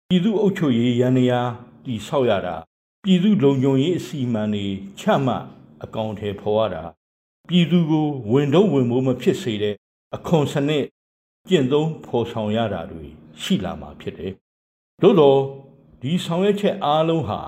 [0.08, 1.40] ပြည်သူ့အုပ်ချုပ်ရေးရန်နေရာ
[1.84, 2.56] တည်ဆောက်ရတာ
[3.04, 4.66] ပြည်သူလုံခြုံရေးအစီအမံတွေ
[4.98, 5.44] ချမှတ်
[5.84, 6.82] အကောင့်ထဲဖော်ရတာ
[7.48, 9.74] ပြည်သူကိုဝင်တော့ဝင်မိုးမဖြစ်စေတဲ့
[10.16, 10.84] အခွန်စနစ်
[11.48, 13.04] ကျင့်သုံးဖော်ဆောင်ရတာတွေ
[13.42, 14.32] ရှိလာမှာဖြစ်တယ်။
[15.02, 15.38] သို့တော့
[16.02, 17.40] ဒီဆောင်ရွက်ချက်အားလုံးဟာ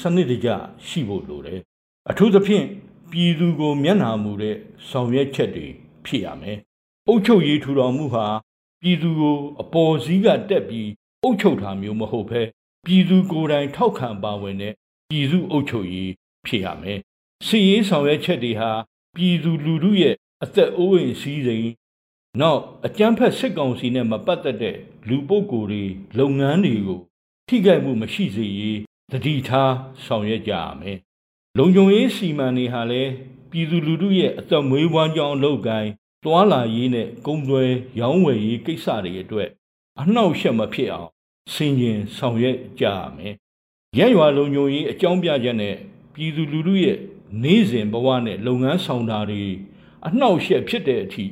[0.00, 0.48] စနစ်တကျ
[0.86, 1.60] ရှိဖို့လိုတယ်။
[2.10, 2.66] အထူးသဖြင့်
[3.10, 4.56] ပြည်သူကိုမျက်နှာမူတဲ့
[4.88, 5.66] ဆောင်ရွက်ချက်တွေ
[6.04, 6.58] ဖြစ်ရမယ်။
[7.08, 8.26] အုပ်ချုပ်ရေးထူထောင်မှုဟာ
[8.82, 10.88] ပြည်သူကိုအပေါ်စီးကတက်ပြီး
[11.22, 12.42] အုပ်ချုပ်တာမျိုးမဟုတ်ဘဲ
[12.86, 14.74] ပြည်သူကိုယ်တိုင်ထောက်ခံပါဝင်တဲ့
[15.10, 16.10] ပြည်သူအုပ်ချုပ်ရေး
[16.46, 16.98] ဖြစ်ရမယ်။
[17.46, 18.70] စီရေးဆောင်ရွက်ချက်တွေဟာ
[19.16, 21.68] ပြည်သူလူထုရဲ့အသက်အိုးအိမ်စည်းစိမ်
[22.40, 24.76] နောက်အကြမ်းဖက်စစ်ကောင်စီနဲ့မပတ်သက်တဲ့
[25.08, 25.84] လူပုဂ္ဂိုလ်တွေ
[26.18, 27.00] လုပ်ငန်းတွေကို
[27.48, 28.78] ထိခိုက်မှုမရှိစေရေး
[29.12, 29.72] တတိထား
[30.04, 30.98] ဆောင်ရွက်ကြရမယ်။
[31.58, 33.10] လုံခြုံရေးစီမံတွေဟာလည်း
[33.50, 35.90] ပြည်သူလူထုရဲ့အသက်မွေးဝမ်းကြောင်းအလုပ်ကိုင်း
[36.24, 39.48] တွာလာရေးနဲ့ကုန်သွယ်ရောင်းဝယ်ရေးကိစ္စတွေအတွက်
[40.00, 41.10] အနှောက်အယှက်မဖြစ်အောင်
[41.52, 43.34] ဆင်ခြင်ဆောင်ရွက်ကြရမယ်။
[43.98, 45.74] ရက်ရွာလုံခြုံရေးအကြောင်းပြချက်နဲ့
[46.14, 46.98] ပြည်သူလူထုရဲ့
[47.42, 49.44] နေ့စဉ်ဘဝနဲ့လုပ်ငန်းဆောင်တာတွေ
[50.06, 51.24] အနှောက်အယှက်ဖြစ်တဲ့အထိ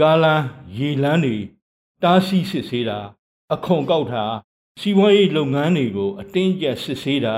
[0.00, 0.42] ကာလန်
[0.76, 1.38] ရေလန်းတွေ
[2.02, 2.98] တားဆီးစစ်ဆေးတာ
[3.54, 4.24] အခွန်ကောက်တာ
[4.80, 7.36] စီးပွားရေးလုပ်ငန်းတွေကိုအတင်းကျပ်စစ်ဆေးတာ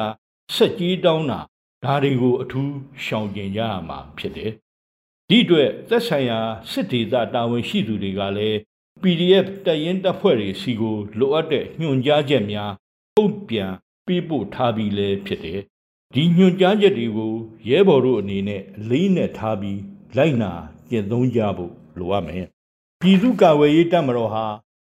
[0.55, 1.41] ဆက်ကြီးတောင်းတာ
[1.85, 2.73] ဒါတွေကိုအထူး
[3.05, 4.51] ရှောင်ကျဉ်ကြရမှာဖြစ်တယ်။
[5.29, 6.39] ဒီအတွက်သက်ဆိုင်ရာ
[6.71, 8.59] စစ်ဒေသတာဝန်ရှိသူတွေကလည်း
[9.03, 12.73] PDF တပ်ရင်းတပ်ဖွဲ့တွေစီကိုလိုအပ်တဲ့ညွှန်ကြားချက်များ
[13.17, 13.73] ပုံပြန်
[14.07, 15.61] ပေးပို့ထားပြီးလည်းဖြစ်တယ်။
[16.15, 17.35] ဒီညွှန်ကြားချက်တွေကို
[17.69, 19.81] ရဲဘော်တို့အနေနဲ့အလေးနဲ့ထားပြီး
[20.17, 20.53] လိုက်နာ
[20.91, 22.45] ကျင့်သုံးကြဖို့ လိုအပ်မယ်။
[23.01, 24.45] ပြည်သူ့ကာကွယ်ရေးတပ်မတော်ဟာ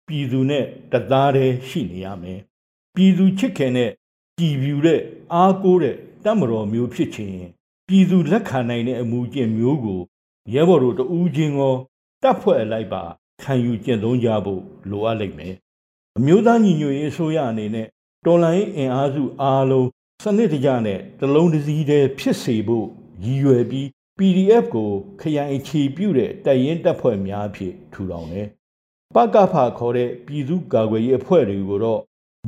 [0.08, 2.40] ပြည်သူနဲ့တသားတည်းရှိနေရမယ်။
[2.96, 3.92] ပြည်သူချစ်ခင်တဲ့
[4.40, 5.00] ကြည်ပြူတဲ့
[5.34, 7.36] အားကိုးတဲ့တပ်မတော်မျိုးဖြစ်ခြင်း
[7.88, 10.01] ပြည်သူလက်ခံနိုင်တဲ့အမှုကျင့်မျိုးကို
[10.53, 11.75] ရဲဘော်တို့တဦးချင်းရော
[12.24, 13.03] တပ်ဖွဲ့လိုက်ပါ
[13.42, 15.53] ခံယူကျင့်သုံးကြဖို့လိုအပ်လိမ့်မယ်။
[16.18, 17.88] အမျိုးသားညီညွတ်ရေးအစိုးရအနေနဲ့
[18.25, 19.88] တော်လှန်ရေးအင်အားစုအားလုံး
[20.24, 22.86] စနစ်တကျနဲ့တလုံးတစည်းတည်းဖြစ်စေဖို့
[23.24, 23.88] ရည်ရွယ်ပြီး
[24.20, 24.90] PDF ကို
[25.22, 28.48] ခရိုင်အခြေပြုတဲ့တပ်ရင်းတပ်ဖွဲ့များဖြင့်ထူထောင်တယ်။
[29.16, 32.01] ပကဖခေါ်တဲ့ပြည်သူ့ကာကွယ်ရေးအဖွဲ့တွေကိုတော့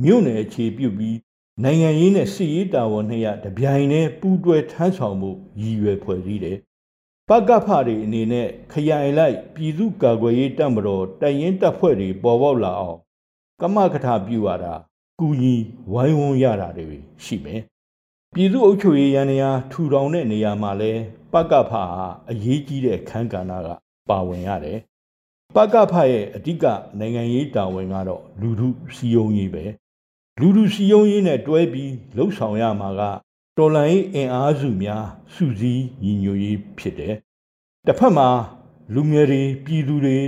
[0.04, 1.16] မြို့နယ်အခြေပြုပြီး
[1.64, 6.56] နိုင်ငံရေးနဲ့စစ်ရေးတာဝန်နှစ်ရတပြိုင်တည်းပူးတွဲထမ်းဆောင်မှုရည်ရွယ်ဖွဲ့စည်းတယ်။
[7.28, 12.98] ပကဖတွေအနေနဲ့ခရိုင်လိုက်ပြည်သူ့ကာကွယ်ရေးတပ်မတော်တပ်ရင်းတပ်ဖွဲ့တွေပေါ်ပေါက်လာအောင်
[13.60, 14.74] ကမကထပြုရတာ
[15.20, 15.54] ကူညီ
[15.92, 17.62] ဝိုင်းဝန်းရတာတွေရှိမယ်။
[18.34, 20.92] ပြည်သူ့အုပ်ချုပ်ရေးရန်ရာထူထောင်တဲ့နေရာမှာလဲ
[21.32, 21.82] ပကဖဟာ
[22.30, 23.68] အရေးကြီးတဲ့ခန်းကဏ္ဍက
[24.08, 24.78] ပါဝင်ရတယ်။
[25.54, 26.64] ပကဖရဲ့အဓိက
[26.98, 29.64] နိုင်ငံရေးတာဝန်ကတော့လူထုစီယုံရေးပဲ။
[30.40, 33.02] လူထုစီယုံရေးနဲ့တွဲပြီးလှုပ်ဆောင်ရမှာက
[33.58, 37.14] တော်လှန်ရေးအင်အားစုများစုစည်းညီညွတ်ရေးဖြစ်တယ်။
[37.86, 38.28] တစ်ဖက်မှာ
[38.94, 40.18] လူငယ်တွေပြည်သူတွေ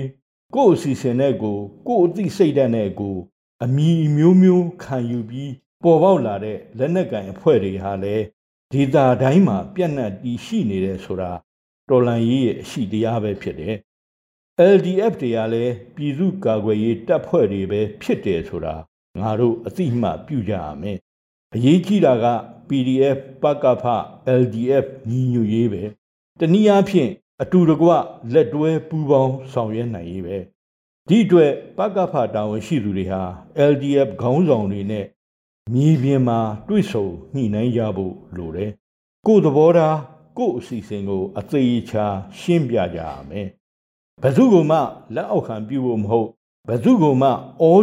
[0.54, 1.58] ကိုယ့်အစီအစဉ်နဲ့ကို
[1.88, 3.16] ကိုယ့်အသိစိတ်ဓာတ်နဲ့ကို
[3.64, 8.24] အမီမျိုးမျိုးခံယူပြီး ပေါ်ပေါက်လာတဲ့လက်နက်ကင်အဖွဲ့တွေဟာလည်း
[8.72, 11.30] ဒေတာတိုင်းမှာပြန့်နှံ့တည်ရှိနေတယ်ဆိုတာ
[11.88, 13.74] တော်လန်ရေးရဲ့အရှိတရားပဲဖြစ်တယ်။
[14.74, 18.74] LDF တွေကလည်းပြည်သူ့ကာကွယ်ရေးတပ်ဖွဲ့တွေပဲဖြစ်တယ်ဆိုတာ
[19.20, 20.98] ငါတို့အသိမှပြုကြရမယ်။
[21.54, 22.26] အရေးကြီးတာက
[22.68, 23.84] PDF ပကဖ
[24.40, 25.82] LDF ညီညွတ်ရေးပဲ။
[26.40, 27.10] တနည်းအားဖြင့်
[27.42, 27.88] အတူတကွ
[28.32, 30.36] လက်တွဲပူးပေါင်းဆောင်ရွက်နိုင်ရေးပဲ။
[31.08, 33.22] ဒီအတွက်ပကဖတာဝန်ရှိသူတွေဟာ
[33.70, 35.06] LDF ခေါင်းဆောင်တွေနဲ့
[35.72, 38.70] မြေပြင်မှာတွေ့ဆုံညှိနှိုင်းကြဖို့လိုတယ်။
[39.26, 39.98] ကိုယ်သဘောထား
[40.38, 42.06] ကိုယ်အစီအစဉ်ကိုအသေးချာ
[42.38, 43.48] ရှင်းပြကြရမယ်။
[44.22, 44.78] ဘယ်သူကမှ
[45.14, 46.28] လက်အောက်ခံပြုဖို့မဟုတ်
[46.68, 47.33] ဘယ်သူကမှဩ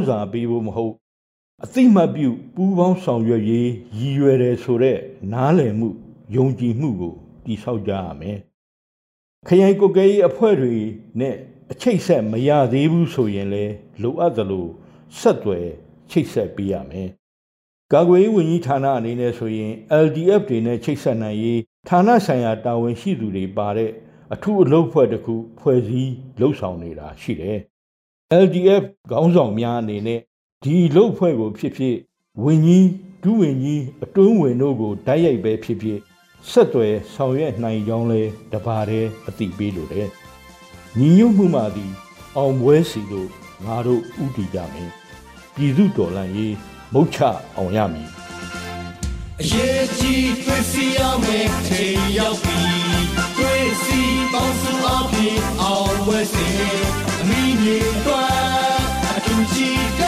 [0.08, 0.93] ဇာပေးဖို့မဟုတ်
[1.63, 4.97] အသိမှတ်ပြုပူးပေါင်းဆောင်ရွက်ရေးရည်ရွယ်တယ်ဆိုတဲ့
[5.34, 5.89] နားလည်မှု
[6.36, 8.38] ယုံကြည်မှုကိုတည်ဆောက်ကြရမယ်။
[9.47, 10.76] ခရိုင်ကိုကဲရေးအဖွဲ့တွေ
[11.19, 11.36] နဲ့
[11.71, 13.65] အချိတ်ဆက်မရသေးဘူးဆိုရင်လေ
[14.02, 14.67] လိုအပ်သလို
[15.19, 15.67] ဆက်သွယ်
[16.10, 17.10] ချိတ်ဆက်ပေးရမယ်။
[17.93, 19.71] ကာကွယ်ရေးဝန်ကြီးဌာနအနေနဲ့ဆိုရင်
[20.04, 23.91] LDF တွေနဲ့ချိတ်ဆက်နိုင်ရေးဌာနဆိုင်ရာတာဝန်ရှိသူတွေပါတဲ့
[24.34, 27.58] အထူးအလုပ်ဖွဲ့တစ်ခုဖွဲ့စည်းလှုပ်ဆောင်နေတာရှိတယ်။
[28.43, 30.19] LDF ခေါင်းဆောင်များအနေနဲ့
[30.63, 31.95] ဒီလုပ်ဖွဲ့ကိုဖြစ်ဖြစ်
[32.43, 32.88] ဝန်ကြီး
[33.23, 36.00] ဒုဝန်ကြီးအတွင်းဝင်တို့ကိုတိုက်ရိုက်ပဲဖြစ်ဖြစ်
[36.50, 38.21] ဆက်သွယ်ဆောင်ရွက်နိုင်ကြောင်းလဲ
[38.54, 40.08] တပါးတည်းအသိပေးလိုတယ်။
[40.97, 41.91] ညီညွတ်မှုမှသည်
[42.38, 43.30] အောင်ပွဲစီတို့
[43.65, 44.91] ငါတို့ဥတီကြမယ်။
[45.56, 46.56] ပြည်သူတော်လှန်ရေး
[46.93, 47.19] မုတ်ချ
[47.58, 48.10] အောင်ရမည်
[49.41, 52.60] အရေးကြီးတွေ့စီရမယ်ချိန်ရောက်ပြီ
[53.38, 54.02] တွေ့စီ
[54.34, 56.50] ပေါင်းစုအဖြစ်အောင်ဝဲစေ
[57.21, 58.28] အမိမြေတော့
[59.15, 60.02] အတူချီက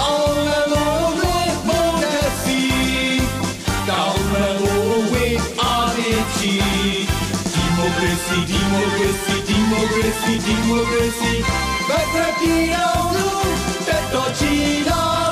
[0.00, 2.04] အောင်လလို့ဝဲမောဒ
[2.42, 2.60] စီ
[3.88, 5.26] ကောင်းလလို့ဝဲ
[5.60, 5.90] အား
[6.36, 6.54] ချီ
[7.52, 11.32] ဒီမိုကရေစီဒီမိုကရေစီဒီမိုကရေစီဒီမိုကရေစီ
[11.88, 13.50] ဘက်ခရီးအောင်လို့
[13.86, 14.54] တက်တော်ချီ
[14.88, 15.31] လာမယ်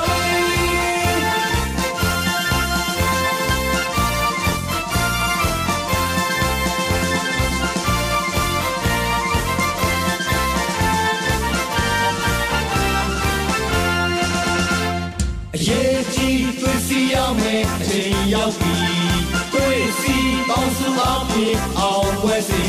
[19.99, 20.15] စီ
[20.47, 22.63] ပေါင်းစုအဖြစ်အောင်ပွဲစီ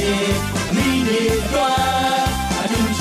[0.70, 1.78] အမိတွေအတွက်
[2.62, 2.92] အတူ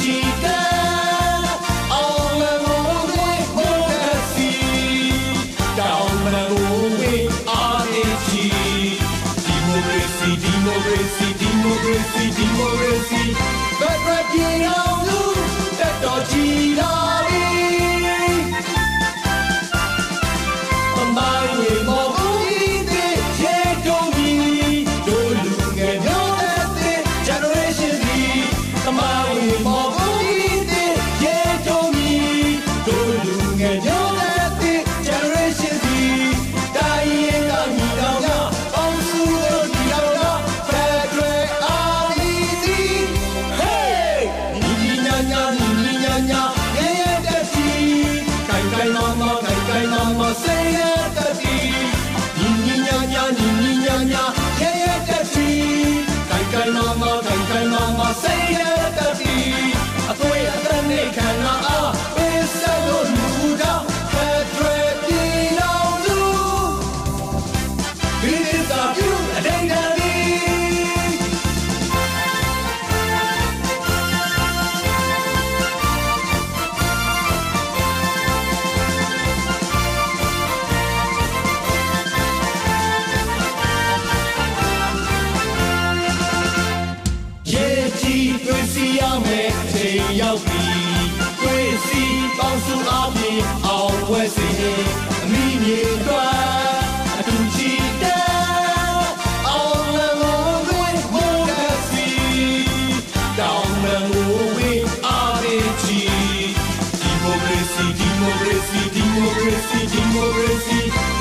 [108.71, 111.20] ရေဒီယိုအန်ယူ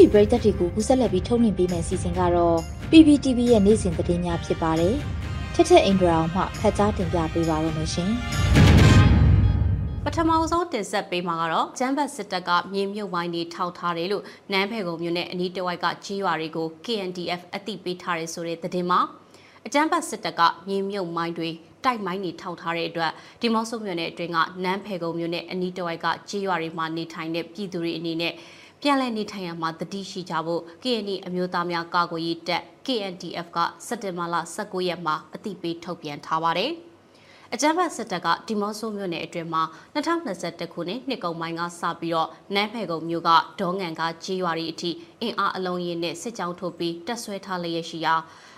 [0.00, 2.58] ဂျီပရိသတ်တွေကိုကူးဆက်လက်ပြီးထုတ်လွှင့်ပေးမယ့်အစီအစဉ်ကတော့
[2.90, 4.94] PPTV ရဲ့နေ့စဉ်သတင်းများဖြစ်ပါတယ်။
[5.54, 8.10] ထက်ထက်အင်ဒရာအောင်မှဖတ်ကြားတင်ပြပေးပါရမရှင်။
[10.04, 19.00] ပထမဆုံးတင်ဆက်ပေးမှာကတော့ဂျမ်ဘတ်စစ်တပ်ကမြေမြုပ်ဝိုင်းတွေထောက်ထားတယ်လို့နန်းဖယ်ကုံမြို့နယ်အနီးတစ်ဝိုက်ကကြီးရွာတွေကို KNDF အသိပေးထားတယ်ဆိုတဲ့သတင်းမှာ
[19.66, 21.50] အကြမ်းဖက်စစ်တပ်ကမြေမြုပ်မိုင်းတွေ
[21.84, 28.34] တိုက်မိုင်းတွေထောက်ထားတဲ့အတွက်ဒီမော့ဆိုမြို့နယ်အတွင်းကနန်းဖယ်ကုံမြို့နယ်အနီးတစ်ဝိုက်ကကြီးရွာတွေမှာနေထိုင်တဲ့ပြည်သူတွေအနေနဲ့
[28.82, 36.72] ပြန်လည်နေထိုင်ရမှာတတိရှိကြဖို့ KNI အမျိုးသားများကာကွယ်ရေးတပ် KNDF ကစက်တင်ဘာလ19ရက်မှာအသိပေးထုတ်ပြန်ထားပါတယ်။
[37.54, 39.62] အကြမ်းဖက်စစ်တပ်ကဒီမော့ဆိုမြို့နယ်အတွင်းမှာ
[39.94, 48.14] 2021ခုနှစ်နှစ်ကုန်ပိုင်းကစပြီးတော့နန်းဖယ်ကုံမြို့ကဒေါငံကကြီးရွာတွေအထိအင်အားအလုံးရင်းနဲ့စစ်ကြောင်းထုတ်ပြီးတက်ဆွဲထားလျက်ရှိရာ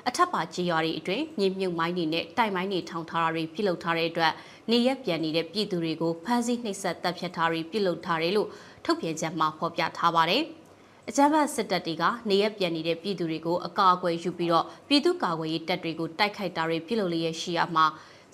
[0.08, 4.32] အထက်ပါကြီးရွာတွေအတွင်းမြေမြုပ်မိုင်းတွေနဲ့တိုက်မိုင်းတွေထောင်ထားတာတွေပြုလုပ်ထားတဲ့အတွက်
[4.70, 8.48] နေရက်ပြန်နေတဲ့ပြည်သူတွေကိုဖမ်းဆီးနှိပ်စက်တပ်ဖြတ်ထားတွေပြုလုပ်ထားတယ်လို့
[8.84, 10.42] ထုတ်ပြန်ချက်မှာဖော်ပြထားပါတယ်။
[11.08, 17.84] အကြမ်းဖက်စစ်တပ်တွေကနေရက်ပြန်နေတဲ့ပြည်သူတွေကိုအကာအကွယ်ယူပြီးတော့ပြည်သူ့ကာကွယ်ရေးတပ်တွေကိုတိုက်ခိုက်တာတွေပြုလုပ်လျက်ရှိရမှာ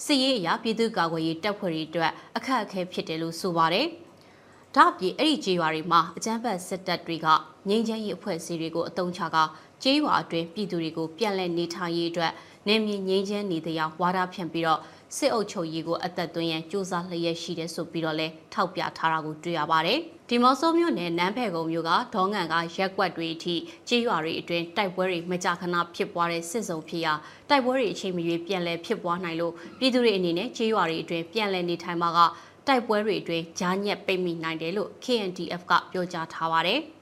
[0.04, 3.86] စစ်ရေးအရာပြည်သူ့ကာကွယ်ရေးတပ်ဖွဲ့တွေအတွက်အခက်အခဲဖြစ်တယ်လို့ဆိုပါတယ်။
[4.74, 7.26] ဒါ့အပြင်အဲ့ဒီကြေးရွာတွေမှာအကြမ်းဖက်စစ်တပ်တွေက
[7.68, 9.36] ငင်းချမ်းရေးအဖွဲ့အစည်းတွေကိုအုံချက
[9.82, 12.32] ကြေးရွာအတွင်းပြည်သူတွေကိုပြန်လည်နေထိုင်ရေးအတွက်
[12.68, 14.80] နေမြေငင်းချမ်းနေတဲ့အဝါဒဖြန့်ပြီးတော့
[15.16, 23.54] စစ်အုပ်ချုပ်ရေးကိုအသက်သွင်းရန်စ조사လျက်ရှိတယ်ဆိုပြီးတော့လဲထောက်ပြထားတာကိုတွေ့ရပါတယ်။ဒီမော့ဆိုမြို့နယ်နန်းဖဲကုံမြို့ကဒေါငံကရက်ကွက်တွေအထိ
[23.88, 27.12] ကြေးရွာတွေအတွင်းတိုက်ပွဲတွေမကြာခဏဖြစ်ပွားတဲ့စစ်စုံဖြစ်ရာ
[27.48, 32.18] တိုက်ပွဲတွေအချိန်မရွေးပြန်လည်ဖြစ်ပွားနိုင်လို့ပြည်သူတွေအနေနဲ့ကြေးရွာတွေအတွင်းပြန်လည်နေထိုင်မှာက
[32.66, 36.80] တိုက်ပွဲတွေအတွင်းကြားညက်ပိတ်မိနိုင်တယ်လို့ KNDF ကပြောကြားထားပါတယ်။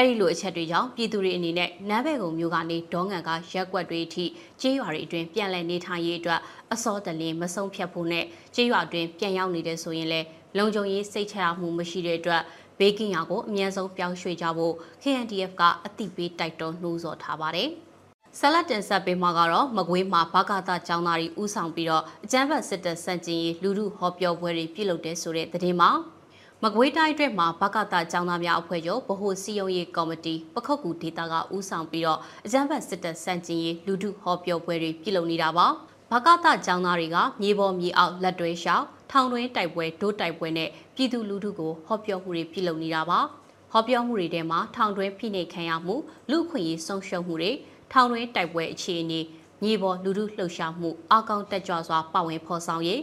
[0.00, 4.24] အဲ့ဒီလိုအချက်တွေကြောင့်ပြည်သူတွေအနေနဲ့နန်းဘဲကုံမျိုးကနေဒေါငံကရက်ကွက်တွေအထိ
[4.60, 6.40] ကျေးရွာတွေအတွင်းပြန်လည်နေထိုင်ရေးအတွက်
[6.72, 12.42] အစောတလင်းမဆုံးဖြတ်ဖို့နဲ့ကျေးရွာအတွင်းပြန်ရောက်နေတဲ့ဆိုရင်လည်းလုံခြုံရေးစိတ်ချရမှုမရှိတဲ့အတွက်
[12.78, 17.68] ဘေးကင်းရာကိုအမြဲဆုံးပြောင်းရွှေ့ကြဖို့ KNDF ကအသိပေးတိုက်တွန်းနှိုးဆော်ထားပါတယ်။
[18.38, 25.90] ဆလတ်တင်ဆက်ပေးမှာကတော့မကွေးမှာဘကတာကျောင်းသားတွေဥဆောင်ပြီးတော့အကြမ်းဖက်စစ်တပ်စန့်ကျင်ရေးလူမှုဟောပြောပွဲတွေပြုလုပ်တဲ့ဆိုတဲ့သတင်းမှာ
[26.64, 35.66] မကွေးတိုင်းအတွက်မှာဘကတာကျောင်းသားများအဖွဲ့ချုပ်ဗဟိုစီယုံရေးကော်မတီပခုတ်ကူဒေတာကဦးဆောင်ပြီးတော့အကြမ်းဖက်စစ်တပ်စန့်ကျင်ရေးလူထုဟောပြောပွဲတွေပြုလုပ်နေတာပါ
[36.10, 43.18] ဘကတာကျောင်းသားတွေကမြေပေါ်မြေအောက်လက်တွဲရှောက်ထောင်တွင်းတိုက်ပွဲဒိုးတိုက်ပွဲနဲ့ပြည်သူလူထုကိုဟောပြောမှုတွေပြုလုပ်နေတာပါ
[43.72, 45.94] ဟောပြောမှုတွေထဲမှာထောင်တွင်းဖိနှိပ်ခံရမှု
[46.30, 47.50] လူခွင့်ရေးဆုံးရှုံးမှုတွေ
[47.92, 49.20] ထောင်တွင်းတိုက်ပွဲအခြေအနေ
[49.62, 53.00] မြေပေါ်လူထုလှုပ်ရှားမှုအကောင့်တက်ကြွစွာပါဝင်ဖော်ဆောင်ရေး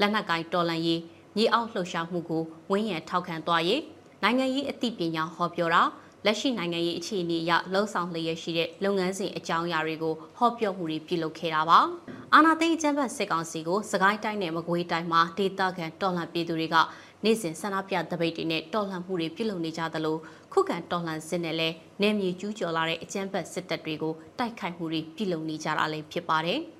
[0.00, 1.00] လက်နက်ကိုင်တော်လှန်ရေး
[1.38, 3.82] မြေအောက်လှုပ်ရှားမှုကိုဝင်းရံထောက်ခံသွားရေး
[4.22, 5.82] နိုင်ငံရေးအသိပညာဟောပြောတာ
[6.26, 11.78] လက်ရှိနိုင်ငံရေးအခြေအနေအရလှုံ့ဆော်လျက်ရှိတဲ့လုပ်ငန်းစဉ်အကြောင်းအရာတွေကိုဟောပြောမှုတွေပြုလုပ်ခဲ့တာပါ။
[12.34, 16.76] အာနာသိန်းကျန်းဖတ်စစ်ကောင်စီကိုစကိုင်းတိုင်းနဲ့မကွေးတိုင်းမှာဒေသခံတော်လှန်ပြည်သူတွေက
[17.24, 20.16] နေ့စဉ်ဆန္ဒပြတပိတ်တွေနဲ့တော်လှန်မှုတွေပြုလုပ်နေကြသလို
[20.52, 26.60] ခုခံတော်လှန်စစ်နဲ့လည်းနေမြေကျူးကျော်လာတဲ့အကြမ်းဖက်စစ်တပ်တွေကိုတိုက်ခိုက်မှုတွေပြုလုပ်နေကြတာလည်းဖြစ်ပါတယ်။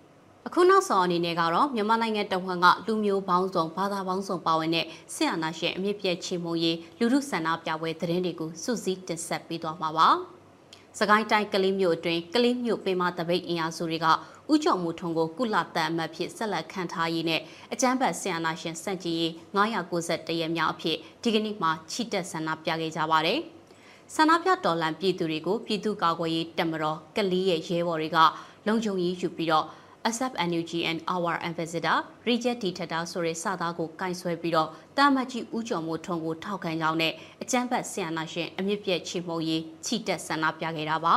[0.51, 10.09] အခုနောက်ဆုံးအနေနဲ့ကတော့မြန်မာနိုင်ငံတဝန်းကလူမျိုးပေါင်းစုံဘာသာပေါင်းစုံပါဝင်တဲ့ဆင်အာနာရှင်အမြင့်ပြည့်ချေမှုရေးလူထုဆန္ဒပြပွဲသတင်းတွေကိုစုစည်းတင်ဆက်ပေးသွားမှာပါ။
[10.99, 14.07] စကိုင်းတိုင်းကလေးမျိုးအတွင်းကလေးမျိုးပင်မတပိတ်အင်အားစုတွေက
[14.53, 17.41] ဥကြုံမှုထုံကိုကုလတန်အမတ်ဖြစ်ဆက်လက်ခံထားရေးနဲ့
[17.73, 23.39] အကြမ်းဖက်ဆင်အာနာရှင်စန့်ကျင်ရေး991ရက်မြောက်အဖြစ်ဒီကနေ့မှချီတက်ဆန္ဒပြခဲ့ကြပါတယ်။
[24.15, 28.19] ဆန္ဒပြတော်လှန်ပြည်သူတွေကိုပြည်သူ့ကာကွယ်ရေးတပ်မတော်ကလေးရဲ့ရဲဘော်တွေက
[28.67, 29.67] လုံခြုံရေးယူပြီးတော့
[30.09, 31.97] ASAP NUG and our ambassador
[32.29, 41.15] Reject Dictator ဆိုတဲ့စာသားကိုကင်ဆွဲပြီးတော့တာမတ်ကြီးဦးကျော်မိုးထွန်းကိုထောက်ခံကြောင်းနဲ့အကြမ်းဖက်ဆီယနာရှင်အမြင့်ပြည့်ချီမှုရေးချီတက်ဆန္ဒပြခဲ့တာပါ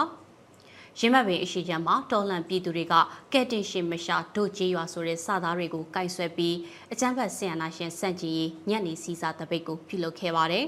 [0.99, 2.93] ရင်းမပင်အရှိချမ်းမှာတော်လန်ပြည်သူတွေက
[3.33, 6.55] ကဲတင်ရှင်မရှာဒိုကျေးရွာဆိုတဲ့စာသားတွေကိုကင်ဆွဲပြီး
[6.93, 10.65] အကြမ်းဖက်ဆီယနာရှင်စန့်ကျင်ရေးညနေစီစာတပိတ်ကိုပြုလုပ်ခဲ့ပါတယ်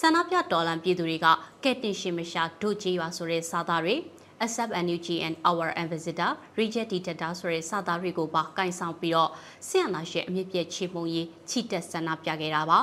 [0.00, 1.26] ဆန္ဒပြတော်လန်ပြည်သူတွေက
[1.64, 3.96] ကဲတင်ရှင်မရှာဒိုကျေးရွာဆိုတဲ့စာသားတွေ
[4.44, 9.30] accept NUG and our ambassador reject dictator ဆိုတဲ့စာသားတွေကိုပါကင်ဆောင်ပြီးတော့
[9.66, 12.80] ဆီယနာရဲ့အမြင့်ပြည့်ချေမှုရေးချီတက်ဆန္ဒပြခဲ့တာပါ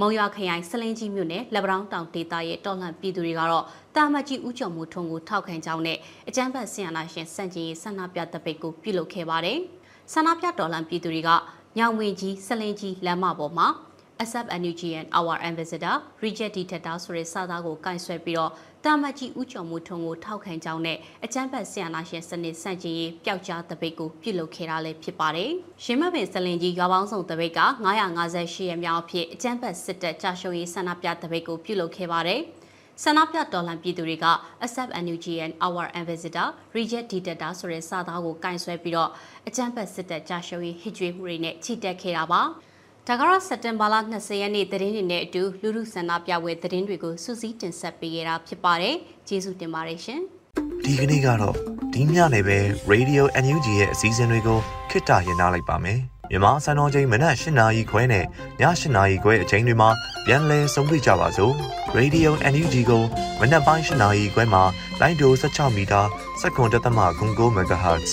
[0.00, 3.64] မုံရွာခရိုင်စလင်းကြီးမြို့နယ်လက်ပတောင်းတောင်ဒေသရဲ့တော်လှန်ပြည်သူတွေကတော့
[3.96, 9.58] တာမကြီးဦးကျော်မိုးထွန်းကိုထောက်ခံကြောင်းနဲ့အကြမ်းဖက်ဆီယနာရှင်စန့်ကျင်ရေးဆန္ဒပြတပိတ်ကိုပြုလုပ်ခဲ့ပါတယ်။
[10.12, 11.30] ဆန္ဒပြတော်လှန်ပြည်သူတွေက
[11.78, 13.68] ညောင်ဝင်ကြီးစလင်းကြီးလမ်းမပေါ်မှာ
[14.22, 18.52] ASAP NUG and our ambassador reject dictator ဆိုတဲ့စာသားကိုကင်ဆယ်ပြီးတော့
[18.84, 25.50] တာမတ်ကြီးဦးကျော်မိုးထွန်းကိုထောက်ခံကြောင်းနဲ့အကြမ်းဖက်ဆီယနာရှင်စနစ်ဆန့်ကျင်ရေးပျောက်ကြားတပိတ်ကိုပြုလုပ်ခဲ့တာလည်းဖြစ်ပါတယ်။
[25.84, 27.60] ရင်းမပင်စလင်ကြီးရွာပေါင်းစုံတပိတ်က
[28.14, 32.40] 958ရက်မြောက်အဖြစ်အကြမ်းဖက်စစ်တပ်ကြာရှုံးရေးဆန္ဒပြတပိတ်ကိုပြုလုပ်ခဲ့ပါတယ်။
[33.02, 34.26] ဆန္ဒပြတော်လှန်ပြည်သူတွေက
[34.64, 39.10] ASAP NUG and our ambassador reject dictator ဆိုတဲ့စာသားကိုကင်ဆယ်ပြီးတော့
[39.48, 42.42] အကြမ်းဖက်စစ်တပ်ကြာရှုံးရေးဟစ်ကြွေးမှုတွေနဲ့ချီတက်ခဲ့တာပါ။
[43.08, 48.94] ဒါကတော့စက်တင်ဘာလ20ရက်နေ့သတင်းတွေနဲ့အတူလူလူဆန္ဒပြပွဲသတင်းတွေကိုစူးစီးတင်ဆက်ပေးရတာဖြစ်ပါတယ်။
[49.28, 50.20] ကျေးဇူးတင်ပါတယ်ရှင်။
[50.84, 51.54] ဒီကနေ့ကတော့
[51.94, 52.58] ဒီညနေပဲ
[52.92, 54.58] Radio NUG ရဲ့အစည်းအဝေးကို
[54.90, 55.98] ခਿੱတရရလိုက်ပါမယ်။
[56.30, 58.26] မြန်မာစံတော်ချိန်မနက်၈နာရီခွဲနဲ့ည
[58.60, 59.90] ၈နာရီခွဲအချိန်တွေမှာ
[60.26, 61.52] ပြန်လည်ဆုံးဖြတ်ကြပါစို့။
[61.98, 63.02] Radio NUG ကို
[63.40, 64.62] မနက်ပိုင်း၈နာရီခွဲမှာ
[65.00, 66.00] လိုင်းဒို16မီတာ
[66.40, 68.12] စက္ကန့်တသမ9 MHz